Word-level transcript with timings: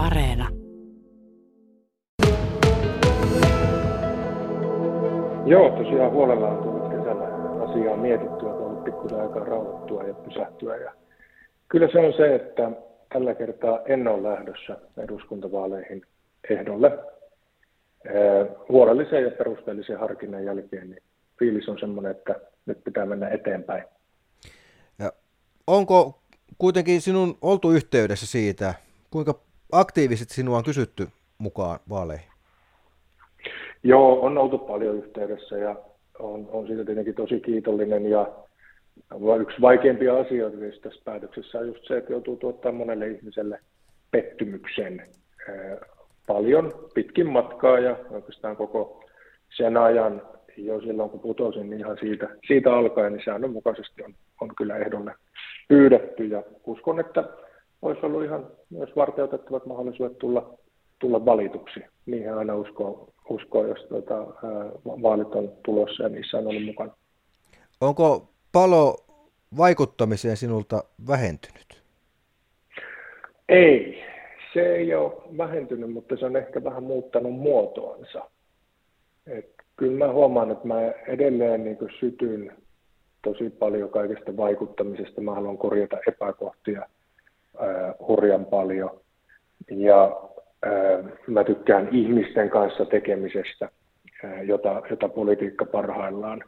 Areena. 0.00 0.48
Joo, 5.46 5.70
tosiaan 5.70 6.12
huolella 6.12 6.48
on 6.48 6.62
tullut 6.62 6.88
kesällä 6.88 7.24
asiaa 7.64 7.96
mietittyä, 7.96 8.48
on 8.48 8.64
ollut 8.64 8.84
pikkusen 8.84 9.20
aikaa 9.20 9.44
rauhoittua 9.44 10.02
ja 10.02 10.14
pysähtyä. 10.14 10.76
Ja 10.76 10.92
kyllä 11.68 11.88
se 11.92 11.98
on 11.98 12.12
se, 12.16 12.34
että 12.34 12.70
tällä 13.12 13.34
kertaa 13.34 13.80
en 13.86 14.08
ole 14.08 14.22
lähdössä 14.22 14.76
eduskuntavaaleihin 14.96 16.02
ehdolle. 16.50 16.98
Huolellisen 18.68 19.24
ja 19.24 19.30
perusteellisen 19.30 19.98
harkinnan 19.98 20.44
jälkeen 20.44 20.90
niin 20.90 21.02
fiilis 21.38 21.68
on 21.68 21.78
semmoinen, 21.80 22.10
että 22.10 22.34
nyt 22.66 22.84
pitää 22.84 23.06
mennä 23.06 23.28
eteenpäin. 23.28 23.84
Ja 24.98 25.12
onko 25.66 26.22
kuitenkin 26.58 27.00
sinun 27.00 27.38
oltu 27.42 27.70
yhteydessä 27.70 28.26
siitä, 28.26 28.74
kuinka 29.10 29.49
aktiivisesti 29.72 30.34
sinua 30.34 30.56
on 30.56 30.64
kysytty 30.64 31.08
mukaan 31.38 31.78
vaaleihin? 31.88 32.30
Joo, 33.82 34.20
on 34.20 34.38
oltu 34.38 34.58
paljon 34.58 34.96
yhteydessä 34.96 35.58
ja 35.58 35.76
on, 36.18 36.48
on 36.52 36.66
siitä 36.66 36.84
tietenkin 36.84 37.14
tosi 37.14 37.40
kiitollinen 37.40 38.10
ja 38.10 38.26
yksi 39.40 39.60
vaikeimpia 39.60 40.18
asioita 40.18 40.56
tässä 40.82 41.02
päätöksessä 41.04 41.58
on 41.58 41.66
just 41.66 41.86
se, 41.88 41.96
että 41.96 42.12
joutuu 42.12 42.36
tuottamaan 42.36 42.76
monelle 42.76 43.08
ihmiselle 43.08 43.60
pettymyksen 44.10 45.02
paljon 46.26 46.72
pitkin 46.94 47.26
matkaa 47.26 47.78
ja 47.78 47.96
oikeastaan 48.10 48.56
koko 48.56 49.04
sen 49.56 49.76
ajan 49.76 50.22
jo 50.56 50.80
silloin 50.80 51.10
kun 51.10 51.20
putosin, 51.20 51.70
niin 51.70 51.80
ihan 51.80 51.96
siitä, 52.00 52.28
siitä 52.46 52.74
alkaen, 52.74 53.12
niin 53.12 53.24
säännönmukaisesti 53.24 54.02
on, 54.02 54.14
on 54.40 54.54
kyllä 54.56 54.76
ehdolle 54.76 55.14
pyydetty 55.68 56.24
ja 56.24 56.42
uskon, 56.66 57.00
että 57.00 57.24
olisi 57.82 58.06
ollut 58.06 58.24
ihan 58.24 58.46
myös 58.70 58.90
varteutettavat 58.96 59.66
mahdollisuudet 59.66 60.18
tulla, 60.18 60.54
tulla 60.98 61.24
valituksi. 61.24 61.80
Niihin 62.06 62.34
aina 62.34 62.54
uskoo, 62.54 63.12
uskoo 63.28 63.66
jos 63.66 63.86
tuota, 63.88 64.26
vaalit 64.84 65.34
on 65.34 65.52
tulossa 65.64 66.02
ja 66.02 66.08
niissä 66.08 66.38
on 66.38 66.46
ollut 66.46 66.64
mukana. 66.64 66.92
Onko 67.80 68.28
palo 68.52 68.96
vaikuttamiseen 69.56 70.36
sinulta 70.36 70.84
vähentynyt? 71.08 71.82
Ei, 73.48 74.02
se 74.52 74.76
ei 74.76 74.94
ole 74.94 75.12
vähentynyt, 75.38 75.92
mutta 75.92 76.16
se 76.16 76.26
on 76.26 76.36
ehkä 76.36 76.64
vähän 76.64 76.82
muuttanut 76.82 77.34
muotoansa. 77.34 78.30
Et 79.26 79.50
kyllä 79.76 80.06
mä 80.06 80.12
huomaan, 80.12 80.50
että 80.50 80.66
mä 80.66 80.80
edelleen 81.06 81.64
niin 81.64 81.78
sytyn 82.00 82.56
tosi 83.22 83.50
paljon 83.50 83.90
kaikesta 83.90 84.36
vaikuttamisesta. 84.36 85.20
Mä 85.20 85.34
haluan 85.34 85.58
korjata 85.58 85.96
epäkohtia 86.08 86.86
äh, 87.62 87.94
hurjan 88.08 88.44
paljon. 88.44 89.00
Ja 89.70 90.16
äh, 90.66 91.04
mä 91.26 91.44
tykkään 91.44 91.88
ihmisten 91.92 92.50
kanssa 92.50 92.84
tekemisestä, 92.84 93.68
äh, 94.24 94.42
jota, 94.42 94.82
jota 94.90 95.08
politiikka 95.08 95.64
parhaillaan, 95.64 96.44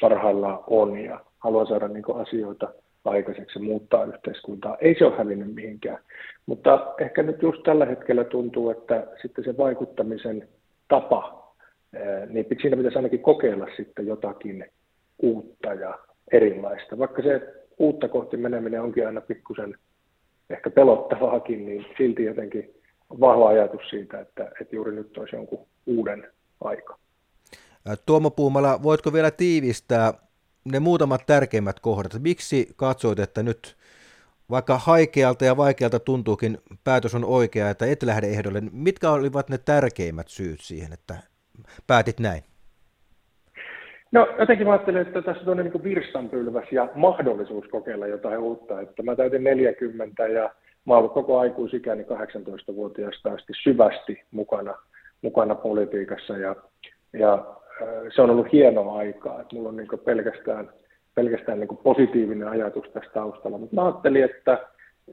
parhaillaan 0.00 0.58
on. 0.66 0.98
Ja 0.98 1.20
haluan 1.38 1.66
saada 1.66 1.88
niin 1.88 2.04
asioita 2.14 2.68
aikaiseksi 3.04 3.58
muuttaa 3.58 4.04
yhteiskuntaa. 4.04 4.76
Ei 4.80 4.94
se 4.98 5.04
ole 5.04 5.16
hävinnyt 5.16 5.54
mihinkään. 5.54 5.98
Mutta 6.46 6.94
ehkä 7.00 7.22
nyt 7.22 7.42
just 7.42 7.62
tällä 7.62 7.86
hetkellä 7.86 8.24
tuntuu, 8.24 8.70
että 8.70 9.06
sitten 9.22 9.44
se 9.44 9.56
vaikuttamisen 9.56 10.48
tapa, 10.88 11.54
niin 12.28 12.46
siinä 12.60 12.76
pitäisi 12.76 12.98
ainakin 12.98 13.20
kokeilla 13.20 13.66
sitten 13.76 14.06
jotakin 14.06 14.64
uutta 15.22 15.74
ja 15.74 15.98
erilaista. 16.32 16.98
Vaikka 16.98 17.22
se 17.22 17.54
uutta 17.78 18.08
kohti 18.08 18.36
meneminen 18.36 18.82
onkin 18.82 19.06
aina 19.06 19.20
pikkusen 19.20 19.74
ehkä 20.50 20.70
pelottavaakin, 20.70 21.66
niin 21.66 21.86
silti 21.98 22.24
jotenkin 22.24 22.74
vahva 23.20 23.48
ajatus 23.48 23.90
siitä, 23.90 24.20
että, 24.20 24.50
että 24.60 24.76
juuri 24.76 24.94
nyt 24.94 25.18
olisi 25.18 25.36
jonkun 25.36 25.66
uuden 25.86 26.32
aika. 26.60 26.98
Tuomo 28.06 28.30
Puumala, 28.30 28.82
voitko 28.82 29.12
vielä 29.12 29.30
tiivistää 29.30 30.14
ne 30.64 30.80
muutamat 30.80 31.26
tärkeimmät 31.26 31.80
kohdat? 31.80 32.22
Miksi 32.22 32.68
katsoit, 32.76 33.18
että 33.18 33.42
nyt 33.42 33.76
vaikka 34.50 34.78
haikealta 34.78 35.44
ja 35.44 35.56
vaikealta 35.56 35.98
tuntuukin 35.98 36.58
päätös 36.84 37.14
on 37.14 37.24
oikea, 37.24 37.70
että 37.70 37.86
et 37.86 38.02
lähde 38.02 38.26
ehdolle, 38.26 38.62
mitkä 38.72 39.10
olivat 39.10 39.48
ne 39.48 39.58
tärkeimmät 39.58 40.28
syyt 40.28 40.60
siihen, 40.60 40.92
että 40.92 41.16
päätit 41.86 42.20
näin? 42.20 42.42
No 44.14 44.28
jotenkin 44.38 44.66
mä 44.66 44.72
ajattelin, 44.72 45.00
että 45.00 45.22
tässä 45.22 45.50
on 45.50 45.56
niin 45.56 45.84
virstanpylväs 45.84 46.72
ja 46.72 46.88
mahdollisuus 46.94 47.66
kokeilla 47.70 48.06
jotain 48.06 48.38
uutta. 48.38 48.80
Että 48.80 49.02
mä 49.02 49.16
täytin 49.16 49.44
40 49.44 50.26
ja 50.28 50.50
mä 50.84 50.96
olen 50.96 51.10
koko 51.10 51.38
aikuisikäni 51.38 52.02
18-vuotiaasta 52.02 53.32
asti 53.32 53.52
syvästi 53.62 54.22
mukana, 54.30 54.74
mukana 55.22 55.54
politiikassa 55.54 56.38
ja, 56.38 56.56
ja 57.12 57.44
se 58.14 58.22
on 58.22 58.30
ollut 58.30 58.52
hienoa 58.52 58.98
aikaa. 58.98 59.40
Että 59.40 59.56
mulla 59.56 59.68
on 59.68 59.76
niin 59.76 59.88
pelkästään, 60.04 60.70
pelkästään 61.14 61.60
niin 61.60 61.78
positiivinen 61.82 62.48
ajatus 62.48 62.84
tästä 62.84 63.10
taustalla. 63.14 63.58
Mutta 63.58 63.74
mä 63.74 63.84
ajattelin, 63.84 64.24
että, 64.24 64.58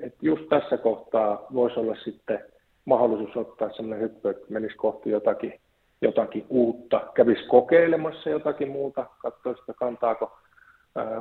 että 0.01 0.19
just 0.22 0.44
tässä 0.50 0.78
kohtaa 0.78 1.45
voisi 1.53 1.79
olla 1.79 1.95
sitten 1.95 2.40
mahdollisuus 2.85 3.38
ottaa 3.38 3.69
sellainen 3.69 4.00
hyppy, 4.00 4.29
että 4.29 4.45
menisi 4.50 4.75
kohti 4.75 5.09
jotakin 5.09 5.53
jotakin 6.01 6.45
uutta, 6.50 7.01
kävisi 7.13 7.47
kokeilemassa 7.47 8.29
jotakin 8.29 8.69
muuta, 8.69 9.06
katsoisi, 9.17 9.62
että 9.62 9.73
kantaako, 9.73 10.38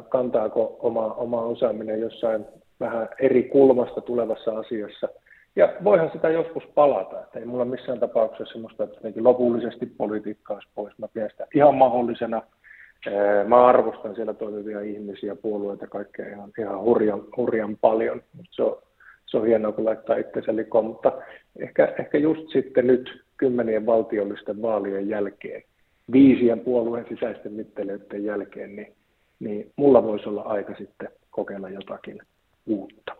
kantaako 0.08 0.76
oma, 0.80 1.06
oma 1.06 1.42
osaaminen 1.42 2.00
jossain 2.00 2.46
vähän 2.80 3.08
eri 3.18 3.42
kulmasta 3.42 4.00
tulevassa 4.00 4.58
asiassa. 4.58 5.08
Ja 5.56 5.72
voihan 5.84 6.10
sitä 6.12 6.28
joskus 6.28 6.64
palata, 6.74 7.20
että 7.20 7.38
ei 7.38 7.44
mulla 7.44 7.64
missään 7.64 8.00
tapauksessa 8.00 8.52
semmoista, 8.52 8.84
että 8.84 9.12
lopullisesti 9.16 9.86
politiikka 9.86 10.54
olisi 10.54 10.68
pois. 10.74 10.98
Mä 10.98 11.08
pidän 11.08 11.30
sitä 11.30 11.46
ihan 11.54 11.74
mahdollisena. 11.74 12.42
Mä 13.46 13.66
arvostan 13.66 14.14
siellä 14.14 14.34
toimivia 14.34 14.80
ihmisiä, 14.80 15.36
puolueita, 15.36 15.86
kaikkea 15.86 16.28
ihan, 16.28 16.52
ihan 16.58 16.80
hurjan, 16.80 17.22
hurjan 17.36 17.76
paljon. 17.76 18.22
Se 18.50 18.62
on, 18.62 18.78
se 19.26 19.36
on 19.36 19.46
hienoa, 19.46 19.72
kun 19.72 19.84
laittaa 19.84 20.16
itsensä 20.16 20.56
likoon, 20.56 20.84
mutta 20.84 21.12
ehkä, 21.60 21.94
ehkä 21.98 22.18
just 22.18 22.48
sitten 22.52 22.86
nyt 22.86 23.24
kymmenien 23.40 23.86
valtiollisten 23.86 24.62
vaalien 24.62 25.08
jälkeen, 25.08 25.62
viisien 26.12 26.60
puolueen 26.60 27.06
sisäisten 27.08 27.52
mitteleiden 27.52 28.24
jälkeen, 28.24 28.76
niin, 28.76 28.92
niin 29.40 29.72
mulla 29.76 30.02
voisi 30.02 30.28
olla 30.28 30.42
aika 30.42 30.74
sitten 30.78 31.08
kokeilla 31.30 31.68
jotakin 31.68 32.22
uutta. 32.66 33.16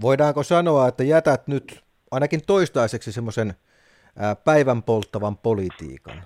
Voidaanko 0.00 0.42
sanoa, 0.42 0.88
että 0.88 1.04
jätät 1.04 1.46
nyt 1.46 1.80
ainakin 2.10 2.40
toistaiseksi 2.46 3.12
semmoisen 3.12 3.52
päivän 4.44 4.82
polttavan 4.82 5.36
politiikan? 5.36 6.22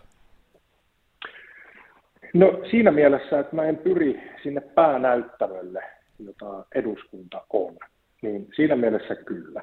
No 2.34 2.60
siinä 2.70 2.90
mielessä, 2.90 3.40
että 3.40 3.56
mä 3.56 3.64
en 3.64 3.76
pyri 3.76 4.20
sinne 4.42 4.60
päänäyttämölle, 4.60 5.82
jota 6.18 6.64
eduskunta 6.74 7.44
on, 7.52 7.76
niin 8.22 8.48
siinä 8.56 8.76
mielessä 8.76 9.14
kyllä. 9.14 9.62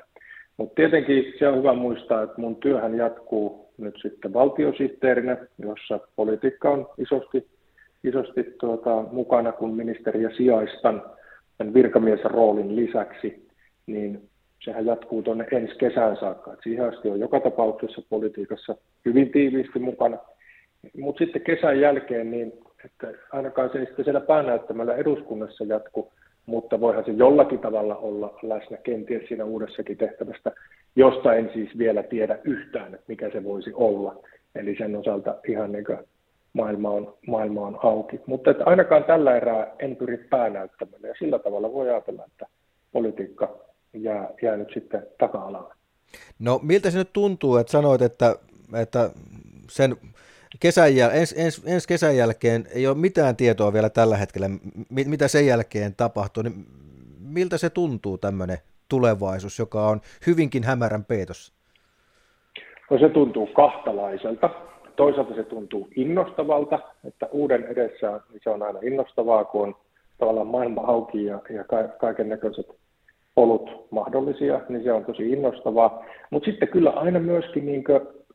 Mutta 0.60 0.76
tietenkin 0.76 1.34
se 1.40 1.48
on 1.48 1.58
hyvä 1.58 1.74
muistaa, 1.74 2.24
että 2.24 2.42
mun 2.42 2.56
työhän 2.56 2.98
jatkuu 2.98 3.70
nyt 3.78 3.96
sitten 4.02 4.34
valtiosihteerinä, 4.34 5.38
jossa 5.58 6.00
politiikka 6.16 6.70
on 6.70 6.90
isosti, 6.98 7.48
isosti 8.04 8.44
tuota, 8.60 9.04
mukana, 9.12 9.52
kun 9.52 9.76
ministeriä 9.76 10.30
sijaistan 10.38 11.04
tämän 11.58 11.74
virkamiesroolin 11.74 12.76
lisäksi, 12.76 13.48
niin 13.88 14.30
sehän 14.64 14.86
jatkuu 14.86 15.22
tuonne 15.22 15.48
ensi 15.52 15.76
kesään 15.76 16.18
saakka. 16.18 16.54
Et 16.54 16.60
siihen 16.64 16.90
asti 16.90 17.10
on 17.10 17.20
joka 17.20 17.40
tapauksessa 17.40 18.02
politiikassa 18.10 18.76
hyvin 19.06 19.32
tiiviisti 19.32 19.80
mukana. 19.80 20.18
Mutta 20.98 21.26
sitten 21.26 21.42
kesän 21.42 21.80
jälkeen, 21.80 22.32
niin 22.32 22.54
että 22.86 23.08
ainakaan 23.32 23.70
se 23.72 23.80
ei 23.80 23.86
sitten 23.86 24.06
siellä 24.06 24.22
päänäyttämällä 24.22 24.96
eduskunnassa 24.96 25.64
jatku, 25.64 26.12
mutta 26.50 26.80
voihan 26.80 27.06
se 27.06 27.12
jollakin 27.12 27.60
tavalla 27.60 27.96
olla 27.96 28.40
läsnä 28.42 28.78
kenties 28.78 29.28
siinä 29.28 29.46
uudessakin 29.46 29.98
tehtävästä, 29.98 30.52
josta 30.96 31.34
en 31.34 31.50
siis 31.54 31.78
vielä 31.78 32.04
tiedä 32.04 32.40
yhtään, 32.44 32.94
että 32.94 33.06
mikä 33.08 33.30
se 33.30 33.44
voisi 33.44 33.72
olla. 33.74 34.16
Eli 34.56 34.76
sen 34.78 34.96
osalta 34.96 35.36
ihan 35.48 35.72
niin 35.72 35.86
kuin 35.86 35.98
maailma 36.54 36.90
on, 36.90 37.14
maailma 37.28 37.62
on 37.62 37.80
auki. 37.84 38.20
Mutta 38.26 38.52
että 38.52 38.64
ainakaan 38.66 39.04
tällä 39.04 39.38
erää 39.38 39.68
en 39.80 39.96
pyri 39.96 40.18
päänäyttämään 40.18 41.02
ja 41.04 41.14
sillä 41.20 41.40
tavalla 41.40 41.74
voi 41.74 41.90
ajatella, 41.90 42.26
että 42.26 42.46
politiikka 42.92 43.58
jää, 43.94 44.30
jää 44.42 44.58
nyt 44.58 44.72
sitten 44.74 45.08
taka-alalle. 45.18 45.74
No 46.40 46.60
miltä 46.64 46.92
se 46.92 46.98
nyt 46.98 47.14
tuntuu, 47.14 47.58
että 47.58 47.72
sanoit, 47.72 48.02
että, 48.02 48.36
että 48.82 49.10
sen 49.70 49.96
kesän 50.60 50.90
jäl- 50.90 51.16
ens, 51.16 51.36
ens, 51.38 51.64
ensi 51.66 51.88
kesän 51.88 52.18
jälkeen 52.18 52.66
ei 52.76 52.88
ole 52.88 52.98
mitään 52.98 53.36
tietoa 53.36 53.74
vielä 53.74 53.90
tällä 53.90 54.18
hetkellä, 54.18 54.50
mitä 54.90 55.28
sen 55.28 55.48
jälkeen 55.48 55.94
tapahtuu, 55.98 56.44
niin 56.44 56.66
miltä 57.20 57.58
se 57.58 57.70
tuntuu 57.70 58.18
tämmöinen 58.18 58.58
tulevaisuus, 58.90 59.60
joka 59.60 59.88
on 59.88 60.02
hyvinkin 60.28 60.64
hämärän 60.64 61.06
peitossa? 61.06 61.54
No 62.90 63.00
se 63.00 63.10
tuntuu 63.10 63.48
kahtalaiselta. 63.48 64.50
Toisaalta 64.96 65.36
se 65.36 65.44
tuntuu 65.44 65.88
innostavalta, 65.96 66.80
että 67.04 67.28
uuden 67.32 67.64
edessä 67.64 68.20
niin 68.32 68.42
se 68.44 68.50
on 68.50 68.64
aina 68.64 68.80
innostavaa, 68.84 69.46
kun 69.46 69.68
on 69.68 69.76
tavallaan 70.18 70.48
maailma 70.48 70.82
auki 70.82 71.26
ja, 71.26 71.40
ja 71.50 71.64
kaiken 72.00 72.30
näköiset 72.30 72.68
polut 73.36 73.88
mahdollisia, 73.92 74.62
niin 74.70 74.84
se 74.84 74.92
on 74.92 75.06
tosi 75.06 75.30
innostavaa. 75.32 76.06
Mutta 76.30 76.52
sitten 76.52 76.68
kyllä 76.68 76.90
aina 76.90 77.20
myöskin, 77.20 77.66
niin 77.66 77.84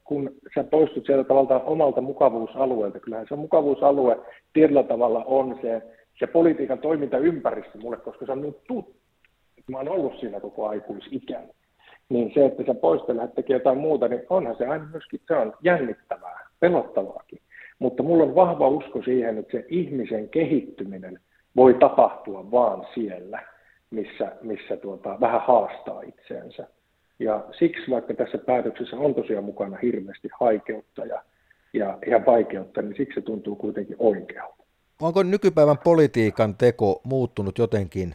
kun 0.05 0.31
sä 0.55 0.65
poistut 0.65 1.07
sieltä 1.07 1.29
tavallaan 1.29 1.63
omalta 1.63 2.01
mukavuusalueelta, 2.01 3.01
kyllähän 3.01 3.27
se 3.29 3.37
mukavuusalue 3.37 4.19
tietyllä 4.53 4.83
tavalla 4.83 5.25
on 5.25 5.59
se, 5.63 5.83
se 6.19 6.27
politiikan 6.27 6.79
toimintaympäristö 6.79 7.79
mulle, 7.79 7.97
koska 7.97 8.27
se 8.27 8.33
on 8.33 8.43
niin 8.43 8.57
tuttu. 8.69 8.97
Mä 9.71 9.79
oon 9.79 9.89
ollut 9.89 10.21
siinä 10.21 10.41
koko 10.41 10.69
aikuisikään. 10.69 11.49
Niin 12.09 12.31
se, 12.35 12.45
että 12.45 12.63
sä 12.67 12.75
poistat 12.75 13.17
ja 13.17 13.29
tekee 13.29 13.57
jotain 13.57 13.79
muuta, 13.79 14.09
niin 14.09 14.23
onhan 14.31 14.57
se 14.57 14.67
aina 14.67 14.89
myöskin, 14.93 15.21
se 15.27 15.37
on 15.37 15.53
jännittävää, 15.63 16.49
pelottavaakin. 16.61 17.39
Mutta 17.79 18.03
mulla 18.03 18.25
on 18.25 18.35
vahva 18.35 18.69
usko 18.69 19.03
siihen, 19.03 19.39
että 19.39 19.53
se 19.53 19.65
ihmisen 19.69 20.29
kehittyminen 20.29 21.21
voi 21.57 21.75
tapahtua 21.75 22.51
vaan 22.51 22.87
siellä, 22.95 23.43
missä, 23.91 24.33
missä 24.43 24.77
tuota, 24.77 25.21
vähän 25.21 25.41
haastaa 25.41 26.03
itseensä. 26.03 26.67
Ja 27.19 27.45
siksi 27.59 27.91
vaikka 27.91 28.15
tässä 28.15 28.39
päätöksessä 28.39 28.97
on 28.97 29.15
tosiaan 29.15 29.45
mukana 29.45 29.79
hirveästi 29.83 30.29
haikeutta 30.41 31.05
ja, 31.05 31.23
ja, 31.73 31.99
ja 32.07 32.27
vaikeutta, 32.27 32.83
niin 32.83 32.97
siksi 32.97 33.15
se 33.15 33.21
tuntuu 33.21 33.57
kuitenkin 33.57 33.97
oikealta. 33.99 34.65
Onko 35.03 35.23
nykypäivän 35.23 35.79
politiikan 35.79 36.55
teko 36.55 37.01
muuttunut 37.05 37.59
jotenkin 37.59 38.15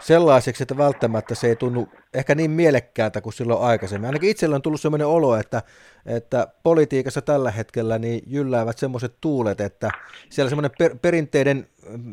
sellaiseksi, 0.00 0.62
että 0.62 0.76
välttämättä 0.76 1.34
se 1.34 1.48
ei 1.48 1.56
tunnu 1.56 1.88
ehkä 2.14 2.34
niin 2.34 2.50
mielekkäältä 2.50 3.20
kuin 3.20 3.32
silloin 3.32 3.60
aikaisemmin. 3.60 4.06
Ainakin 4.06 4.30
itsellä 4.30 4.56
on 4.56 4.62
tullut 4.62 4.80
sellainen 4.80 5.06
olo, 5.06 5.36
että, 5.36 5.62
että 6.06 6.48
politiikassa 6.62 7.22
tällä 7.22 7.50
hetkellä 7.50 7.98
niin 7.98 8.22
jylläävät 8.26 8.78
semmoiset 8.78 9.14
tuulet, 9.20 9.60
että 9.60 9.90
siellä 10.30 10.48
semmoinen 10.48 10.70
per, 10.78 10.96
perinteinen, 11.02 11.66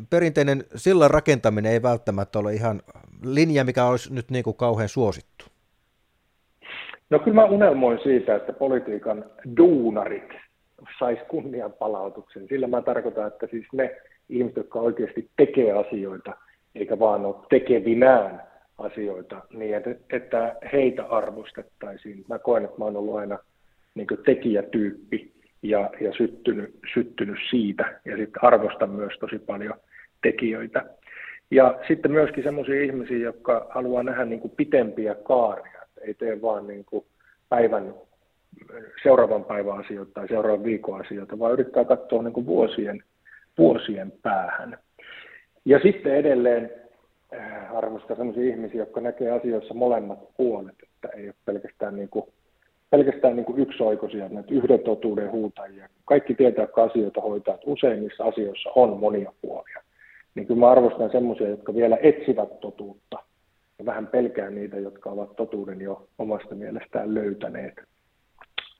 perinteinen 0.09 0.63
sillan 0.75 1.11
rakentaminen 1.11 1.71
ei 1.71 1.81
välttämättä 1.81 2.39
ole 2.39 2.53
ihan 2.53 2.81
linja, 3.23 3.63
mikä 3.63 3.85
olisi 3.85 4.13
nyt 4.13 4.31
niin 4.31 4.43
kuin 4.43 4.55
kauhean 4.55 4.89
suosittu. 4.89 5.52
No 7.13 7.19
kyllä 7.19 7.35
mä 7.35 7.45
unelmoin 7.45 7.99
siitä, 8.03 8.35
että 8.35 8.53
politiikan 8.53 9.25
duunarit 9.57 10.29
sais 10.99 11.19
kunnianpalautuksen. 11.27 12.47
Sillä 12.47 12.67
mä 12.67 12.81
tarkoitan, 12.81 13.27
että 13.27 13.47
siis 13.47 13.65
ne 13.73 13.95
ihmiset, 14.29 14.57
jotka 14.57 14.79
oikeasti 14.79 15.29
tekee 15.37 15.71
asioita– 15.71 16.33
eikä 16.75 16.99
vaan 16.99 17.25
ole 17.25 17.35
tekevinään 17.49 18.41
asioita 18.77 19.41
niin, 19.53 19.75
että, 19.75 19.95
että 20.09 20.55
heitä 20.73 21.03
arvostettaisiin. 21.05 22.25
Mä 22.29 22.39
koen, 22.39 22.65
että 22.65 22.77
mä 22.77 22.85
oon 22.85 22.97
ollut 22.97 23.15
aina 23.15 23.39
niin 23.95 24.07
tekijätyyppi 24.25 25.31
ja, 25.61 25.89
ja 26.01 26.13
syttynyt, 26.17 26.79
syttynyt 26.93 27.37
siitä 27.49 27.99
ja 28.05 28.17
sitten 28.17 28.43
arvostan 28.43 28.89
myös 28.89 29.13
tosi 29.19 29.39
paljon 29.39 29.73
tekijöitä. 30.21 30.85
Ja 31.51 31.79
sitten 31.87 32.11
myöskin 32.11 32.43
sellaisia 32.43 32.83
ihmisiä, 32.83 33.17
jotka 33.17 33.67
haluaa 33.69 34.03
nähdä 34.03 34.25
niin 34.25 34.51
pitempiä 34.57 35.15
kaaria, 35.15 35.81
ei 36.03 36.13
tee 36.13 36.41
vaan 36.41 36.67
niin 36.67 36.85
kuin 36.85 37.05
päivän, 37.49 37.93
seuraavan 39.03 39.45
päivän 39.45 39.79
asioita 39.79 40.11
tai 40.13 40.27
seuraavan 40.27 40.63
viikon 40.63 41.01
asioita, 41.05 41.39
vaan 41.39 41.53
yrittää 41.53 41.85
katsoa 41.85 42.23
niin 42.23 42.33
kuin 42.33 42.45
vuosien, 42.45 43.03
vuosien 43.57 44.13
päähän. 44.21 44.77
Ja 45.65 45.79
sitten 45.79 46.15
edelleen 46.15 46.71
äh, 47.33 47.75
arvostan 47.75 48.17
sellaisia 48.17 48.53
ihmisiä, 48.53 48.79
jotka 48.79 49.01
näkee 49.01 49.31
asioissa 49.31 49.73
molemmat 49.73 50.19
puolet, 50.37 50.75
että 50.83 51.17
ei 51.17 51.25
ole 51.25 51.35
pelkästään, 51.45 51.95
niin 51.95 52.09
kuin, 52.09 52.25
pelkästään 52.89 53.35
niin 53.35 53.45
kuin 53.45 53.59
yksioikoisia, 53.59 54.29
näitä 54.29 54.53
yhden 54.53 54.79
totuuden 54.79 55.31
huutajia. 55.31 55.89
Kaikki 56.05 56.35
tietää, 56.35 56.63
että 56.63 56.83
asioita 56.83 57.21
hoitaa, 57.21 57.53
että 57.53 57.71
useimmissa 57.71 58.23
asioissa 58.23 58.69
on 58.75 58.99
monia 58.99 59.33
puolia. 59.41 59.83
Niin 60.35 60.47
kyllä 60.47 60.59
mä 60.59 60.71
arvostan 60.71 61.11
sellaisia, 61.11 61.49
jotka 61.49 61.75
vielä 61.75 61.97
etsivät 62.01 62.59
totuutta 62.59 63.19
vähän 63.85 64.07
pelkään 64.07 64.55
niitä, 64.55 64.79
jotka 64.79 65.09
ovat 65.09 65.35
totuuden 65.35 65.81
jo 65.81 66.07
omasta 66.17 66.55
mielestään 66.55 67.13
löytäneet. 67.13 67.73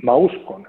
Mä 0.04 0.16
uskon, 0.16 0.68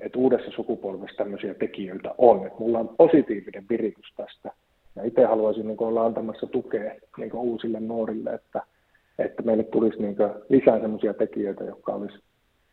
että 0.00 0.18
uudessa 0.18 0.50
sukupolvessa 0.50 1.16
tämmöisiä 1.16 1.54
tekijöitä 1.54 2.14
on. 2.18 2.46
Että 2.46 2.58
mulla 2.58 2.78
on 2.78 2.94
positiivinen 2.98 3.66
viritys 3.70 4.12
tästä 4.16 4.50
ja 4.96 5.04
itse 5.04 5.24
haluaisin 5.24 5.66
niin 5.66 5.82
olla 5.82 6.06
antamassa 6.06 6.46
tukea 6.46 6.94
niin 7.16 7.36
uusille 7.36 7.80
nuorille, 7.80 8.34
että, 8.34 8.62
että 9.18 9.42
meille 9.42 9.64
tulisi 9.64 10.02
niin 10.02 10.16
lisää 10.48 10.80
sellaisia 10.80 11.14
tekijöitä, 11.14 11.64
jotka 11.64 11.92
olisi 11.92 12.18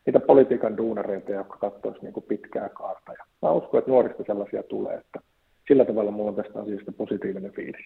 niitä 0.05 0.19
politiikan 0.19 0.77
duunareita, 0.77 1.31
jotka 1.31 1.57
katsoisivat 1.57 2.01
niin 2.01 2.23
pitkää 2.27 2.69
kaarta. 2.69 3.11
Ja 3.11 3.25
mä 3.41 3.51
uskon, 3.51 3.77
että 3.77 3.91
nuorista 3.91 4.23
sellaisia 4.27 4.63
tulee, 4.63 4.97
että 4.97 5.19
sillä 5.67 5.85
tavalla 5.85 6.11
minulla 6.11 6.29
on 6.29 6.35
tästä 6.35 6.59
asiasta 6.59 6.91
positiivinen 6.91 7.51
fiilis. 7.51 7.85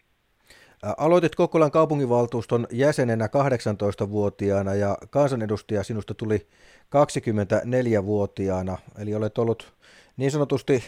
Aloitit 0.97 1.35
Kokkolan 1.35 1.71
kaupunginvaltuuston 1.71 2.67
jäsenenä 2.71 3.25
18-vuotiaana 3.25 4.75
ja 4.75 4.97
kansanedustaja 5.09 5.83
sinusta 5.83 6.13
tuli 6.13 6.47
24-vuotiaana, 6.95 8.77
eli 9.01 9.15
olet 9.15 9.37
ollut 9.37 9.73
niin 10.17 10.31
sanotusti 10.31 10.83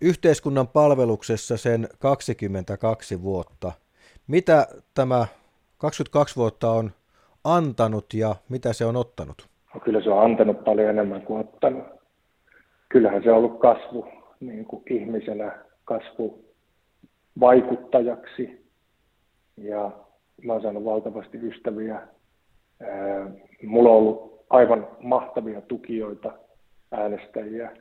yhteiskunnan 0.00 0.68
palveluksessa 0.68 1.56
sen 1.56 1.88
22 1.98 3.22
vuotta. 3.22 3.72
Mitä 4.26 4.66
tämä 4.94 5.26
22 5.78 6.36
vuotta 6.36 6.70
on 6.70 6.90
antanut 7.44 8.14
ja 8.14 8.36
mitä 8.48 8.72
se 8.72 8.84
on 8.84 8.96
ottanut? 8.96 9.48
No, 9.74 9.80
kyllä 9.80 10.02
se 10.02 10.10
on 10.10 10.24
antanut 10.24 10.64
paljon 10.64 10.90
enemmän 10.90 11.22
kuin 11.22 11.40
ottanut. 11.40 11.84
Kyllähän 12.88 13.22
se 13.22 13.30
on 13.30 13.36
ollut 13.36 13.60
kasvu 13.60 14.06
niin 14.40 14.64
kuin 14.64 14.82
ihmisenä, 14.90 15.58
kasvu 15.84 16.44
vaikuttajaksi 17.40 18.63
ja 19.56 19.90
mä 20.44 20.52
oon 20.52 20.62
saanut 20.62 20.84
valtavasti 20.84 21.38
ystäviä. 21.38 22.00
Mulla 23.62 23.90
on 23.90 23.96
ollut 23.96 24.44
aivan 24.50 24.88
mahtavia 25.00 25.60
tukijoita, 25.60 26.32
äänestäjiä, 26.92 27.76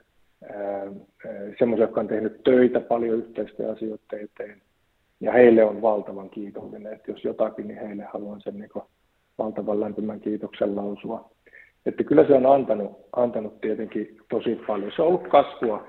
semmoisia, 1.60 1.84
jotka 1.84 2.00
on 2.00 2.08
tehnyt 2.08 2.44
töitä 2.44 2.80
paljon 2.80 3.18
yhteisten 3.18 3.72
asioiden 3.72 4.20
eteen. 4.24 4.62
Ja 5.20 5.32
heille 5.32 5.66
on 5.66 5.82
valtavan 5.82 6.30
kiitollinen, 6.30 6.94
että 6.94 7.12
jos 7.12 7.24
jotakin, 7.24 7.68
niin 7.68 7.80
heille 7.80 8.04
haluan 8.04 8.42
sen 8.42 8.60
niin 8.60 8.84
valtavan 9.38 9.80
lämpimän 9.80 10.20
kiitoksen 10.20 10.76
lausua. 10.76 11.30
Että 11.86 12.04
kyllä 12.04 12.28
se 12.28 12.34
on 12.34 12.46
antanut, 12.46 12.92
antanut 13.16 13.62
tietenkin 13.62 14.18
tosi 14.30 14.56
paljon. 14.68 14.92
Se 14.96 15.02
on 15.02 15.08
ollut 15.08 15.28
kasvua, 15.28 15.88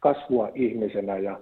kasvua 0.00 0.50
ihmisenä 0.54 1.18
ja, 1.18 1.40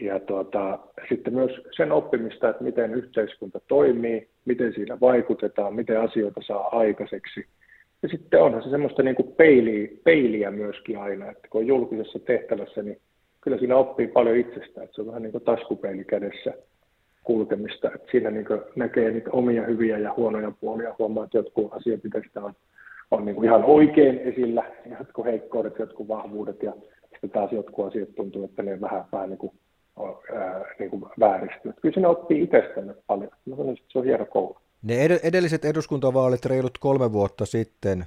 ja 0.00 0.20
tuota, 0.20 0.78
sitten 1.08 1.34
myös 1.34 1.50
sen 1.76 1.92
oppimista, 1.92 2.48
että 2.48 2.64
miten 2.64 2.94
yhteiskunta 2.94 3.60
toimii, 3.68 4.28
miten 4.44 4.72
siinä 4.74 5.00
vaikutetaan, 5.00 5.74
miten 5.74 6.00
asioita 6.00 6.40
saa 6.46 6.68
aikaiseksi– 6.78 7.46
ja 8.02 8.08
sitten 8.08 8.42
onhan 8.42 8.62
se 8.62 8.70
semmoista 8.70 9.02
niin 9.02 9.16
kuin 9.16 9.34
peiliä, 9.36 9.88
peiliä 10.04 10.50
myöskin 10.50 10.98
aina, 10.98 11.30
että 11.30 11.48
kun 11.50 11.60
on 11.60 11.66
julkisessa 11.66 12.18
tehtävässä, 12.18 12.82
niin 12.82 13.00
kyllä 13.40 13.58
siinä 13.58 13.76
oppii 13.76 14.06
paljon 14.06 14.36
itsestä, 14.36 14.82
että 14.82 14.94
se 14.94 15.00
on 15.00 15.06
vähän 15.06 15.22
niin 15.22 15.32
kuin 15.32 15.44
taskupeili 15.44 16.04
kädessä 16.04 16.54
kulkemista, 17.24 17.90
että 17.94 18.10
siinä 18.10 18.30
niin 18.30 18.46
näkee 18.76 19.10
niitä 19.10 19.30
omia 19.30 19.62
hyviä 19.62 19.98
ja 19.98 20.14
huonoja 20.16 20.52
puolia, 20.60 20.94
huomaa, 20.98 21.24
että 21.24 21.38
jotkut 21.38 21.72
asiat 21.72 22.02
pitäisi 22.02 22.30
on, 22.36 22.52
on 23.10 23.24
niin 23.24 23.34
kuin 23.34 23.44
ihan 23.44 23.64
oikein 23.64 24.18
esillä, 24.18 24.64
jotkut 24.98 25.24
heikkoudet, 25.24 25.78
jotkut 25.78 26.08
vahvuudet 26.08 26.62
ja 26.62 26.72
sitten 27.10 27.30
taas 27.30 27.52
jotkut 27.52 27.86
asiat 27.86 28.14
tuntuu, 28.14 28.44
että 28.44 28.62
ne 28.62 28.80
vähän, 28.80 29.04
vähän 29.12 29.28
niin 29.28 29.38
kuin, 29.38 29.52
ää, 30.36 30.64
niin 30.78 30.90
kuin 30.90 31.04
vääristyy. 31.20 31.72
Kyllä 31.82 31.94
siinä 31.94 32.08
oppii 32.08 32.42
itsestään 32.42 32.94
paljon. 33.06 33.30
Mä 33.46 33.56
sanoisin, 33.56 33.82
että 33.82 33.92
se 33.92 33.98
on 33.98 34.04
hieno 34.04 34.26
koulu. 34.26 34.56
Ne 34.82 35.04
ed- 35.04 35.20
edelliset 35.22 35.64
eduskuntavaalit 35.64 36.44
reilut 36.44 36.78
kolme 36.78 37.12
vuotta 37.12 37.46
sitten, 37.46 38.06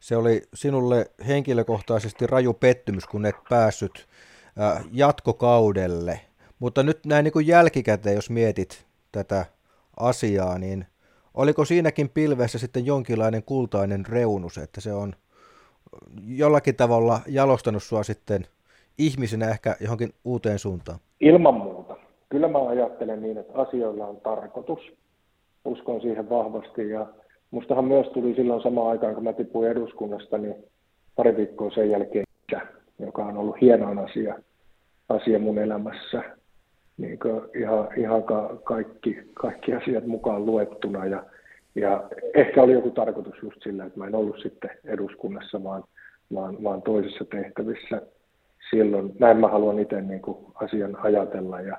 se 0.00 0.16
oli 0.16 0.42
sinulle 0.54 1.06
henkilökohtaisesti 1.26 2.26
raju 2.26 2.54
pettymys, 2.54 3.06
kun 3.06 3.26
et 3.26 3.36
päässyt 3.50 4.06
jatkokaudelle. 4.92 6.20
Mutta 6.58 6.82
nyt 6.82 7.06
näin 7.06 7.24
niin 7.24 7.32
kuin 7.32 7.46
jälkikäteen, 7.46 8.14
jos 8.14 8.30
mietit 8.30 8.86
tätä 9.12 9.46
asiaa, 9.96 10.58
niin 10.58 10.86
oliko 11.34 11.64
siinäkin 11.64 12.08
pilvessä 12.08 12.58
sitten 12.58 12.86
jonkinlainen 12.86 13.42
kultainen 13.42 14.06
reunus, 14.06 14.58
että 14.58 14.80
se 14.80 14.92
on 14.92 15.12
jollakin 16.26 16.76
tavalla 16.76 17.20
jalostanut 17.26 17.82
sua 17.82 18.02
sitten 18.02 18.46
ihmisenä 18.98 19.50
ehkä 19.50 19.76
johonkin 19.80 20.10
uuteen 20.24 20.58
suuntaan? 20.58 20.98
Ilman 21.20 21.54
muuta. 21.54 21.96
Kyllä 22.28 22.48
mä 22.48 22.68
ajattelen 22.68 23.22
niin, 23.22 23.38
että 23.38 23.52
asioilla 23.54 24.06
on 24.06 24.16
tarkoitus 24.16 24.80
uskon 25.64 26.00
siihen 26.00 26.30
vahvasti 26.30 26.90
ja 26.90 27.06
mustahan 27.50 27.84
myös 27.84 28.06
tuli 28.06 28.34
silloin 28.34 28.62
samaan 28.62 28.88
aikaan, 28.88 29.14
kun 29.14 29.24
mä 29.24 29.32
tipuin 29.32 29.70
eduskunnasta, 29.70 30.38
niin 30.38 30.54
pari 31.16 31.36
viikkoa 31.36 31.70
sen 31.70 31.90
jälkeen 31.90 32.28
joka 32.98 33.24
on 33.24 33.36
ollut 33.36 33.60
hieno 33.60 34.02
asia, 34.04 34.38
asia 35.08 35.38
mun 35.38 35.58
elämässä. 35.58 36.22
Niin 36.96 37.18
ihan, 37.60 37.88
ihan 37.96 38.22
kaikki, 38.64 39.16
kaikki 39.34 39.74
asiat 39.74 40.06
mukaan 40.06 40.46
luettuna 40.46 41.06
ja, 41.06 41.24
ja 41.74 42.08
ehkä 42.34 42.62
oli 42.62 42.72
joku 42.72 42.90
tarkoitus 42.90 43.42
just 43.42 43.62
sillä, 43.62 43.84
että 43.84 43.98
mä 43.98 44.06
en 44.06 44.14
ollut 44.14 44.40
sitten 44.42 44.70
eduskunnassa, 44.84 45.64
vaan, 45.64 45.84
vaan, 46.34 46.64
vaan 46.64 46.82
toisissa 46.82 47.24
tehtävissä 47.24 48.02
silloin. 48.70 49.12
Näin 49.18 49.36
mä 49.36 49.48
haluan 49.48 49.78
itse 49.78 50.00
niin 50.00 50.22
kuin 50.22 50.38
asian 50.54 50.96
ajatella 50.96 51.60
ja 51.60 51.76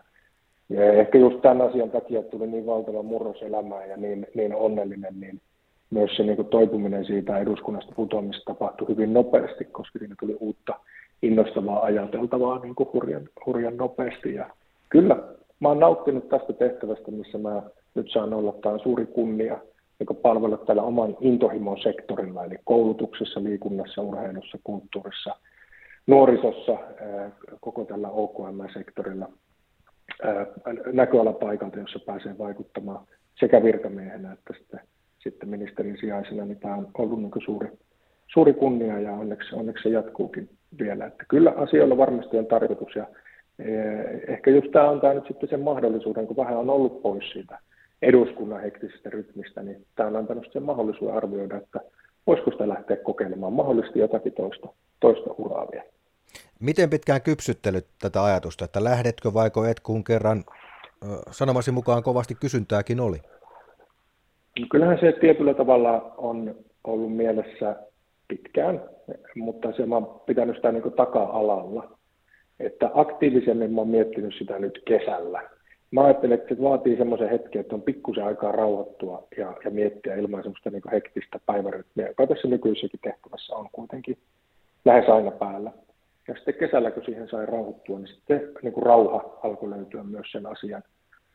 ja 0.69 0.93
ehkä 0.93 1.17
just 1.17 1.41
tämän 1.41 1.61
asian 1.61 1.91
takia 1.91 2.23
tuli 2.23 2.47
niin 2.47 2.65
valtava 2.65 3.03
murros 3.03 3.41
elämään 3.41 3.89
ja 3.89 3.97
niin, 3.97 4.27
niin 4.33 4.55
onnellinen, 4.55 5.19
niin 5.19 5.41
myös 5.89 6.11
se 6.17 6.23
niin 6.23 6.35
kuin 6.35 6.47
toipuminen 6.47 7.05
siitä 7.05 7.37
eduskunnasta 7.37 7.93
putoamista 7.95 8.43
tapahtui 8.45 8.87
hyvin 8.87 9.13
nopeasti, 9.13 9.65
koska 9.65 9.99
siinä 9.99 10.15
tuli 10.19 10.37
uutta 10.39 10.73
innostavaa 11.21 11.83
ajateltavaa 11.83 12.59
niin 12.59 12.75
kuin 12.75 12.89
hurjan, 12.93 13.29
hurjan 13.45 13.77
nopeasti. 13.77 14.33
Ja 14.33 14.49
kyllä, 14.89 15.15
mä 15.59 15.67
oon 15.67 15.79
nauttinut 15.79 16.29
tästä 16.29 16.53
tehtävästä, 16.53 17.11
missä 17.11 17.37
mä 17.37 17.61
nyt 17.95 18.11
saan 18.11 18.33
olla. 18.33 18.55
Tämä 18.61 18.73
on 18.73 18.79
suuri 18.79 19.05
kunnia 19.05 19.59
niin 19.99 20.17
palvella 20.21 20.57
tällä 20.57 20.81
oman 20.81 21.17
intohimon 21.21 21.77
sektorilla, 21.83 22.45
eli 22.45 22.55
koulutuksessa, 22.63 23.43
liikunnassa, 23.43 24.01
urheilussa, 24.01 24.57
kulttuurissa, 24.63 25.35
nuorisossa, 26.09 26.77
koko 27.61 27.85
tällä 27.85 28.09
OKM-sektorilla 28.09 29.29
näköalapaikalta, 30.93 31.79
jossa 31.79 31.99
pääsee 32.05 32.37
vaikuttamaan 32.37 33.05
sekä 33.39 33.63
virkamiehenä 33.63 34.33
että 34.33 34.53
sitten, 34.57 34.79
sitten 35.19 35.49
ministerin 35.49 35.97
sijaisena, 35.99 36.45
niin 36.45 36.59
tämä 36.59 36.75
on 36.75 36.87
ollut 36.97 37.21
niin 37.21 37.31
suuri, 37.45 37.69
suuri 38.27 38.53
kunnia 38.53 38.99
ja 38.99 39.11
onneksi, 39.13 39.55
onneksi 39.55 39.83
se 39.83 39.89
jatkuukin 39.89 40.49
vielä. 40.79 41.05
Että 41.05 41.25
kyllä 41.27 41.53
asioilla 41.55 41.97
varmasti 41.97 42.37
on 42.37 42.45
tarkoitus 42.45 42.95
ja 42.95 43.07
ehkä 44.27 44.51
just 44.51 44.71
tämä 44.71 44.89
antaa 44.89 45.13
nyt 45.13 45.27
sitten 45.27 45.49
sen 45.49 45.59
mahdollisuuden, 45.59 46.27
kun 46.27 46.37
vähän 46.37 46.57
on 46.57 46.69
ollut 46.69 47.01
pois 47.01 47.31
siitä 47.31 47.59
eduskunnan 48.01 48.61
hektisestä 48.61 49.09
rytmistä, 49.09 49.63
niin 49.63 49.85
tämä 49.95 50.09
on 50.09 50.15
antanut 50.15 50.47
sen 50.51 50.63
mahdollisuuden 50.63 51.15
arvioida, 51.15 51.57
että 51.57 51.79
voisiko 52.27 52.51
sitä 52.51 52.69
lähteä 52.69 52.97
kokeilemaan 52.97 53.53
mahdollisesti 53.53 53.99
jotakin 53.99 54.33
toista, 54.33 54.67
toista 54.99 55.35
uraa 55.37 55.67
vielä. 55.71 55.98
Miten 56.59 56.89
pitkään 56.89 57.21
kypsyttelyt 57.21 57.85
tätä 58.01 58.23
ajatusta, 58.23 58.65
että 58.65 58.83
lähdetkö 58.83 59.33
vaiko 59.33 59.65
et, 59.65 59.79
kun 59.79 60.03
kerran 60.03 60.43
sanomasi 61.31 61.71
mukaan 61.71 62.03
kovasti 62.03 62.35
kysyntääkin 62.35 62.99
oli? 62.99 63.17
Kyllähän 64.71 64.99
se 64.99 65.11
tietyllä 65.11 65.53
tavalla 65.53 66.13
on 66.17 66.55
ollut 66.83 67.15
mielessä 67.15 67.75
pitkään, 68.27 68.81
mutta 69.35 69.71
se 69.71 69.83
oon 69.91 70.21
pitänyt 70.25 70.55
sitä 70.55 70.71
niin 70.71 70.93
taka-alalla. 70.97 71.97
Että 72.59 72.91
aktiivisemmin 72.93 73.73
mä 73.73 73.81
oon 73.81 73.87
miettinyt 73.87 74.33
sitä 74.37 74.59
nyt 74.59 74.81
kesällä. 74.87 75.41
Mä 75.91 76.03
ajattelen, 76.03 76.39
että 76.39 76.55
se 76.55 76.61
vaatii 76.61 76.97
semmoisen 76.97 77.29
hetken, 77.29 77.61
että 77.61 77.75
on 77.75 77.81
pikkusen 77.81 78.23
aikaa 78.23 78.51
rauhoittua 78.51 79.27
ja, 79.37 79.53
ja 79.65 79.71
miettiä 79.71 80.15
ilman 80.15 80.43
semmoista 80.43 80.69
niin 80.69 80.81
hektistä 80.91 81.39
päivärytmiä, 81.45 82.07
joka 82.07 82.27
tässä 82.27 82.47
nykyisessäkin 82.47 82.99
tehtävässä 83.03 83.55
on 83.55 83.69
kuitenkin 83.71 84.17
lähes 84.85 85.09
aina 85.09 85.31
päällä. 85.31 85.71
Ja 86.29 86.35
sitten 86.35 86.53
kesällä, 86.53 86.91
kun 86.91 87.03
siihen 87.05 87.29
sai 87.29 87.45
rauhoittua, 87.45 87.99
niin 87.99 88.07
sitten 88.07 88.41
niin 88.61 88.73
kuin 88.73 88.83
rauha 88.83 89.39
alkoi 89.43 89.69
löytyä 89.69 90.03
myös 90.03 90.31
sen 90.31 90.45
asian, 90.45 90.83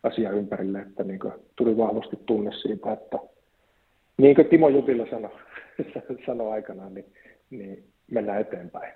asian 0.02 0.34
ympärille, 0.34 0.80
että 0.80 1.04
niin 1.04 1.18
kuin 1.18 1.32
tuli 1.56 1.76
vahvasti 1.76 2.16
tunne 2.26 2.50
siitä, 2.62 2.92
että 2.92 3.18
niin 4.16 4.34
kuin 4.34 4.48
Timo 4.48 4.68
Jutila 4.68 5.06
sanoi, 5.10 5.30
sanoi 6.26 6.52
aikanaan, 6.52 6.94
niin, 6.94 7.12
niin 7.50 7.84
mennään 8.10 8.40
eteenpäin. 8.40 8.92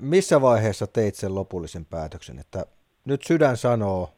Missä 0.00 0.40
vaiheessa 0.40 0.86
teit 0.86 1.14
sen 1.14 1.34
lopullisen 1.34 1.84
päätöksen, 1.84 2.38
että 2.38 2.66
nyt 3.04 3.22
sydän 3.22 3.56
sanoo, 3.56 4.10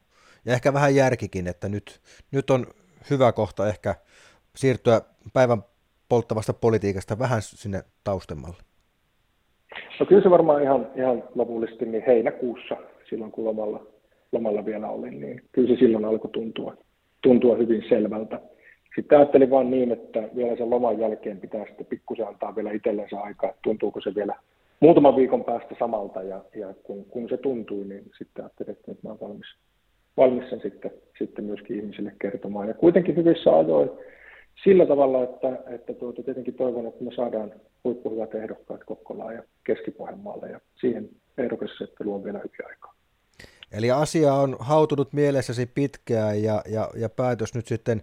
ja 0.45 0.53
ehkä 0.53 0.73
vähän 0.73 0.95
järkikin, 0.95 1.47
että 1.47 1.69
nyt, 1.69 2.01
nyt 2.31 2.51
on 2.51 2.67
hyvä 3.11 3.33
kohta 3.33 3.69
ehkä 3.69 3.95
siirtyä 4.57 5.01
päivän 5.33 5.65
polttavasta 6.09 6.53
politiikasta 6.53 7.19
vähän 7.19 7.43
sinne 7.43 7.83
taustemmalle? 8.05 8.74
No 10.01 10.07
kyllä 10.07 10.23
se 10.23 10.31
varmaan 10.31 10.63
ihan, 10.63 10.87
ihan 10.97 11.23
lopullisesti 11.35 11.87
niin 11.87 12.05
heinäkuussa, 12.07 12.77
silloin 13.11 13.33
kun 13.33 13.45
lomalla, 13.45 13.87
lomalla 14.33 14.65
vielä 14.65 14.89
olin, 14.89 15.21
niin 15.21 15.43
kyllä 15.53 15.69
se 15.69 15.79
silloin 15.79 16.05
alkoi 16.05 16.31
tuntua, 16.31 16.77
tuntua 17.23 17.57
hyvin 17.57 17.85
selvältä. 17.89 18.41
Sitten 18.95 19.19
ajattelin 19.19 19.51
vaan 19.51 19.71
niin, 19.71 19.93
että 19.93 20.29
vielä 20.37 20.57
sen 20.57 20.71
loman 20.71 20.99
jälkeen 20.99 21.41
pitää 21.41 21.67
sitten 21.67 21.87
pikkusen 21.87 22.29
antaa 22.29 22.57
vielä 22.57 22.73
itsellensä 22.73 23.21
aikaa, 23.21 23.51
että 23.51 23.61
tuntuuko 23.63 24.01
se 24.01 24.15
vielä 24.15 24.35
muutaman 24.81 25.17
viikon 25.17 25.45
päästä 25.45 25.75
samalta, 25.79 26.23
ja, 26.23 26.41
ja 26.55 26.75
kun, 26.83 27.05
kun 27.05 27.29
se 27.29 27.37
tuntui, 27.37 27.85
niin 27.85 28.05
sitten 28.19 28.45
ajattelin, 28.45 28.73
että 28.73 28.91
nyt 28.91 29.03
mä 29.03 29.11
olen 29.11 29.21
valmis, 29.21 29.47
valmis 30.17 30.51
sen 30.51 30.61
sitten, 30.61 30.91
sitten 31.19 31.45
myöskin 31.45 31.77
ihmisille 31.77 32.13
kertomaan. 32.19 32.69
Ja 32.69 32.75
kuitenkin 32.75 33.17
hyvissä 33.17 33.57
ajoin 33.57 33.91
sillä 34.65 34.87
tavalla, 34.87 35.25
että, 35.25 35.59
että 35.75 35.95
tuota, 35.95 36.23
tietenkin 36.23 36.55
toivon, 36.55 36.87
että 36.87 37.05
me 37.05 37.11
saadaan 37.17 37.53
huippuhyvät 37.85 38.35
ehdokkaat 38.35 38.85
Kokkolaan 38.85 39.35
ja 39.35 39.43
keski 39.65 39.95
ja 40.51 40.61
siihen 40.81 41.09
ehdokasasettelu 41.39 42.15
on 42.15 42.25
vielä 42.25 42.39
hyvin 42.39 42.67
aikaa. 42.67 42.95
Eli 43.73 43.91
asia 43.91 44.35
on 44.35 44.57
hautunut 44.59 45.13
mielessäsi 45.13 45.67
pitkään 45.67 46.43
ja, 46.43 46.63
ja, 46.69 46.91
ja 46.97 47.09
päätös 47.09 47.55
nyt 47.55 47.67
sitten 47.67 48.03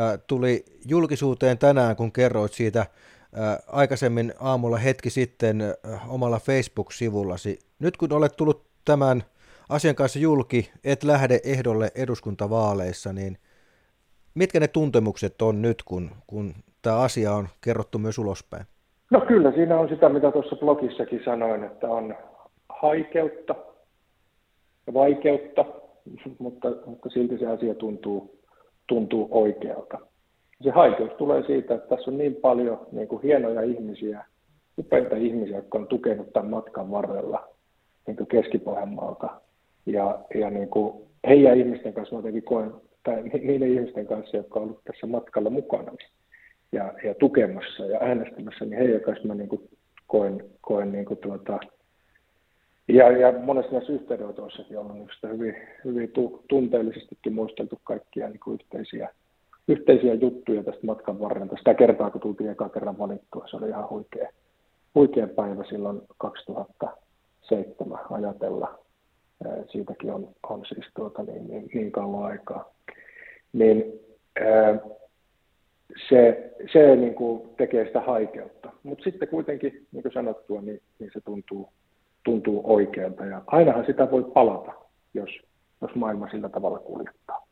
äh, 0.00 0.18
tuli 0.26 0.64
julkisuuteen 0.88 1.58
tänään, 1.58 1.96
kun 1.96 2.12
kerroit 2.12 2.52
siitä 2.52 2.80
äh, 2.80 2.88
aikaisemmin 3.66 4.32
aamulla 4.40 4.76
hetki 4.76 5.10
sitten 5.10 5.60
äh, 5.60 6.12
omalla 6.14 6.38
Facebook-sivullasi. 6.38 7.58
Nyt 7.78 7.96
kun 7.96 8.12
olet 8.12 8.36
tullut 8.36 8.66
tämän 8.84 9.22
asian 9.68 9.94
kanssa 9.94 10.18
julki, 10.18 10.70
et 10.84 11.04
lähde 11.04 11.40
ehdolle 11.44 11.90
eduskuntavaaleissa, 11.94 13.12
niin 13.12 13.38
mitkä 14.36 14.60
ne 14.60 14.68
tuntemukset 14.68 15.42
on 15.42 15.62
nyt, 15.62 15.82
kun, 15.84 16.10
kun 16.26 16.54
tämä 16.82 16.96
asia 16.96 17.32
on 17.32 17.48
kerrottu 17.64 17.98
myös 17.98 18.18
ulospäin? 18.18 18.66
No 19.10 19.20
kyllä, 19.20 19.52
siinä 19.52 19.78
on 19.78 19.88
sitä, 19.88 20.08
mitä 20.08 20.32
tuossa 20.32 20.56
blogissakin 20.56 21.20
sanoin, 21.24 21.64
että 21.64 21.88
on 21.88 22.14
haikeutta 22.68 23.54
ja 24.86 24.94
vaikeutta, 24.94 25.64
mutta, 26.38 26.68
mutta 26.86 27.08
silti 27.08 27.38
se 27.38 27.46
asia 27.46 27.74
tuntuu, 27.74 28.38
tuntuu 28.86 29.28
oikealta. 29.30 29.98
Se 30.62 30.70
haikeus 30.70 31.12
tulee 31.12 31.42
siitä, 31.42 31.74
että 31.74 31.96
tässä 31.96 32.10
on 32.10 32.18
niin 32.18 32.34
paljon 32.34 32.86
niin 32.92 33.08
kuin 33.08 33.22
hienoja 33.22 33.62
ihmisiä, 33.62 34.24
upeita 34.78 35.16
ihmisiä, 35.16 35.56
jotka 35.56 35.78
on 35.78 35.86
tukenut 35.86 36.32
tämän 36.32 36.50
matkan 36.50 36.90
varrella 36.90 37.48
niin 38.06 38.26
Keski-Pohjanmaalta. 38.28 39.40
Ja, 39.86 40.18
ja 40.34 40.50
niin 40.50 40.68
kuin 40.68 41.06
heidän 41.26 41.58
ihmisten 41.58 41.92
kanssa 41.92 42.14
mä 42.14 42.18
jotenkin 42.18 42.42
koen, 42.42 42.72
tai 43.06 43.22
niiden 43.22 43.70
ihmisten 43.70 44.06
kanssa, 44.06 44.36
jotka 44.36 44.60
ovat 44.60 44.84
tässä 44.84 45.06
matkalla 45.06 45.50
mukana 45.50 45.92
ja, 46.72 46.92
ja 47.04 47.14
tukemassa 47.14 47.86
ja 47.86 47.98
äänestämässä, 48.00 48.64
niin 48.64 48.78
heidän 48.78 49.00
kanssa 49.00 49.28
mä 49.28 49.34
niin 49.34 49.48
kuin 49.48 49.68
koen, 50.06 50.44
koen 50.60 50.92
niin 50.92 51.04
kuin 51.04 51.18
tuota, 51.18 51.58
ja, 52.88 53.10
ja 53.10 53.32
monesti 53.32 53.72
näissä 53.72 53.92
yhteydenotoissakin 53.92 54.78
on 54.78 55.08
sitä 55.14 55.28
hyvin, 55.28 55.56
hyvin 55.84 56.10
tu, 56.12 56.44
tunteellisestikin 56.48 57.32
muisteltu 57.32 57.80
kaikkia 57.84 58.28
niin 58.28 58.40
kuin 58.40 58.54
yhteisiä, 58.54 59.08
yhteisiä 59.68 60.14
juttuja 60.14 60.62
tästä 60.62 60.86
matkan 60.86 61.20
varrelta. 61.20 61.56
Sitä 61.56 61.74
kertaa, 61.74 62.10
kun 62.10 62.20
tultiin 62.20 62.50
eka 62.50 62.68
kerran 62.68 62.98
valittua, 62.98 63.46
se 63.50 63.56
oli 63.56 63.68
ihan 63.68 63.90
huikea, 63.90 64.28
huikea 64.94 65.26
päivä 65.26 65.64
silloin 65.64 66.02
2007 66.18 67.98
ajatella. 68.10 68.85
Siitäkin 69.72 70.12
on, 70.12 70.28
on 70.48 70.64
siis 70.66 70.86
tuota, 70.96 71.22
niin, 71.22 71.48
niin, 71.48 71.70
niin 71.74 71.92
kauan 71.92 72.24
aikaa 72.24 72.76
niin 73.52 74.00
se, 76.08 76.52
se 76.72 76.96
niin 76.96 77.14
kuin 77.14 77.48
tekee 77.56 77.86
sitä 77.86 78.00
haikeutta. 78.00 78.72
Mutta 78.82 79.04
sitten 79.04 79.28
kuitenkin, 79.28 79.86
niin 79.92 80.02
kuin 80.02 80.12
sanottua, 80.12 80.60
niin, 80.62 80.80
niin 80.98 81.10
se 81.12 81.20
tuntuu, 81.20 81.68
tuntuu 82.24 82.60
oikealta. 82.64 83.24
Ja 83.24 83.42
ainahan 83.46 83.86
sitä 83.86 84.10
voi 84.10 84.24
palata, 84.24 84.72
jos, 85.14 85.30
jos 85.80 85.94
maailma 85.94 86.30
sillä 86.30 86.48
tavalla 86.48 86.78
kuljettaa. 86.78 87.45